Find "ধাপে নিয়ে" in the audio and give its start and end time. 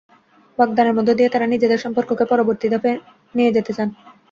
2.69-3.53